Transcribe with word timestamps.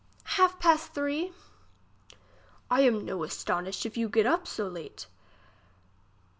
Half 0.23 0.57
pass 0.59 0.87
three. 0.87 1.31
I 2.71 2.81
am 2.81 3.05
no 3.05 3.21
astonished 3.23 3.85
if 3.85 3.97
you 3.97 4.09
get 4.09 4.25
up 4.25 4.47
so 4.47 4.67
late. 4.67 5.05